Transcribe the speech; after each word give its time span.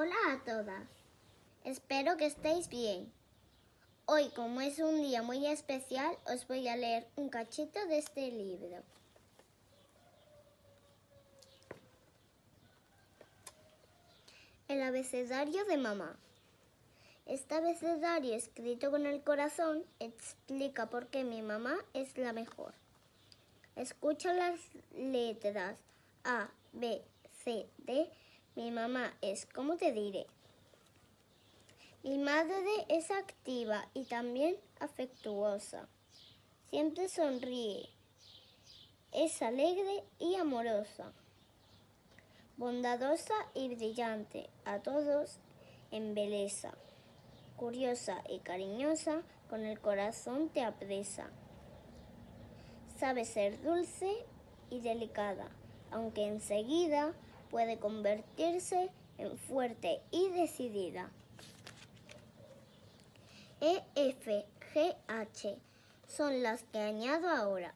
Hola 0.00 0.14
a 0.30 0.44
todas. 0.44 0.86
Espero 1.64 2.16
que 2.16 2.26
estéis 2.26 2.68
bien. 2.68 3.12
Hoy, 4.06 4.28
como 4.28 4.60
es 4.60 4.78
un 4.78 5.02
día 5.02 5.24
muy 5.24 5.44
especial, 5.44 6.16
os 6.32 6.46
voy 6.46 6.68
a 6.68 6.76
leer 6.76 7.08
un 7.16 7.28
cachito 7.28 7.84
de 7.86 7.98
este 7.98 8.30
libro. 8.30 8.84
El 14.68 14.82
abecedario 14.82 15.64
de 15.64 15.78
mamá. 15.78 16.16
Este 17.26 17.56
abecedario 17.56 18.36
escrito 18.36 18.92
con 18.92 19.04
el 19.04 19.24
corazón 19.24 19.84
explica 19.98 20.88
por 20.88 21.08
qué 21.08 21.24
mi 21.24 21.42
mamá 21.42 21.76
es 21.92 22.16
la 22.16 22.32
mejor. 22.32 22.72
Escucha 23.74 24.32
las 24.32 24.60
letras 24.94 25.76
A, 26.22 26.50
B, 26.72 27.02
C, 27.42 27.68
D 27.78 28.08
mi 28.58 28.72
mamá 28.72 29.12
es, 29.22 29.46
¿cómo 29.46 29.76
te 29.76 29.92
diré? 29.92 30.26
Mi 32.02 32.18
madre 32.18 32.86
es 32.88 33.08
activa 33.12 33.88
y 33.94 34.02
también 34.02 34.56
afectuosa. 34.80 35.86
Siempre 36.68 37.08
sonríe. 37.08 37.88
Es 39.12 39.42
alegre 39.42 40.02
y 40.18 40.34
amorosa. 40.34 41.12
Bondadosa 42.56 43.32
y 43.54 43.72
brillante. 43.76 44.50
A 44.64 44.80
todos 44.80 45.38
en 45.92 46.16
belleza. 46.16 46.72
Curiosa 47.56 48.24
y 48.28 48.40
cariñosa, 48.40 49.22
con 49.48 49.64
el 49.64 49.78
corazón 49.78 50.48
te 50.48 50.64
apresa. 50.64 51.30
Sabe 52.96 53.24
ser 53.24 53.62
dulce 53.62 54.26
y 54.68 54.80
delicada, 54.80 55.48
aunque 55.92 56.26
enseguida 56.26 57.14
puede 57.50 57.78
convertirse 57.78 58.90
en 59.18 59.36
fuerte 59.36 60.00
y 60.10 60.30
decidida. 60.30 61.10
E, 63.60 63.82
F, 63.96 64.46
G, 64.72 64.96
H 65.08 65.58
son 66.06 66.42
las 66.42 66.62
que 66.64 66.78
añado 66.78 67.28
ahora 67.28 67.74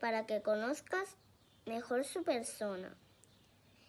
para 0.00 0.26
que 0.26 0.42
conozcas 0.42 1.16
mejor 1.64 2.04
su 2.04 2.22
persona. 2.24 2.94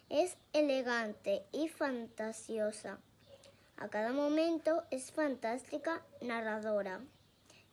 Es 0.08 0.36
elegante 0.52 1.44
y 1.52 1.68
fantasiosa. 1.68 2.98
A 3.76 3.88
cada 3.88 4.12
momento 4.12 4.84
es 4.90 5.12
fantástica 5.12 6.02
narradora, 6.22 7.00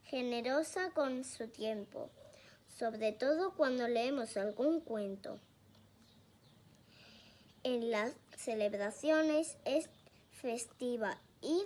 generosa 0.04 0.90
con 0.90 1.24
su 1.24 1.48
tiempo, 1.48 2.10
sobre 2.68 3.14
todo 3.14 3.54
cuando 3.54 3.88
leemos 3.88 4.36
algún 4.36 4.82
cuento 4.82 5.40
en 7.64 7.92
las 7.92 8.14
celebraciones 8.36 9.58
es 9.66 9.90
festiva 10.32 11.18
y 11.42 11.64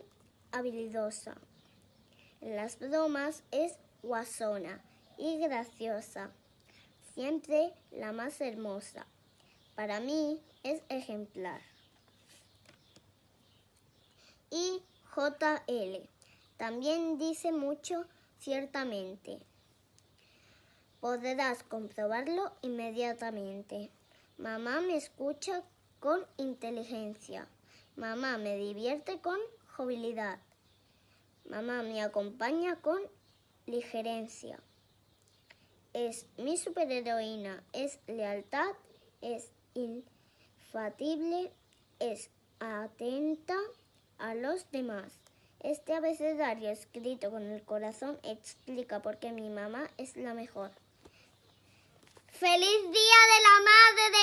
habilidosa. 0.51 1.35
En 2.41 2.55
las 2.55 2.77
bromas 2.79 3.43
es 3.51 3.73
guasona 4.03 4.81
y 5.17 5.39
graciosa, 5.39 6.31
siempre 7.13 7.73
la 7.91 8.11
más 8.11 8.39
hermosa. 8.41 9.07
Para 9.75 9.99
mí 9.99 10.39
es 10.63 10.81
ejemplar. 10.89 11.61
Y 14.51 14.81
JL 15.15 16.07
también 16.57 17.17
dice 17.17 17.51
mucho 17.51 18.05
ciertamente. 18.39 19.39
Podrás 20.99 21.63
comprobarlo 21.63 22.51
inmediatamente. 22.61 23.89
Mamá 24.37 24.81
me 24.81 24.95
escucha 24.95 25.63
con 25.99 26.25
inteligencia. 26.37 27.47
Mamá 27.95 28.37
me 28.37 28.57
divierte 28.57 29.19
con 29.19 29.37
jovialidad. 29.75 30.39
Mamá 31.45 31.83
me 31.83 32.01
acompaña 32.01 32.75
con 32.81 33.01
ligerencia. 33.65 34.59
Es 35.93 36.27
mi 36.37 36.57
superheroína, 36.57 37.63
es 37.73 37.99
lealtad, 38.07 38.69
es 39.21 39.51
infatible, 39.73 41.51
es 41.99 42.29
atenta 42.59 43.55
a 44.17 44.35
los 44.35 44.69
demás. 44.71 45.11
Este 45.61 45.93
abecedario 45.95 46.69
escrito 46.69 47.31
con 47.31 47.43
el 47.43 47.63
corazón 47.63 48.19
explica 48.23 49.01
por 49.01 49.17
qué 49.17 49.31
mi 49.31 49.49
mamá 49.49 49.89
es 49.97 50.15
la 50.15 50.33
mejor. 50.33 50.71
¡Feliz 52.27 52.81
Día 52.83 53.19
de 53.31 53.41
la 53.41 53.57
Madre! 53.71 54.16